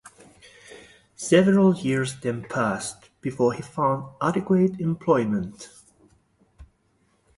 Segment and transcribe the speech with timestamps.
[1.15, 5.69] Several years then passed before he found adequate employment.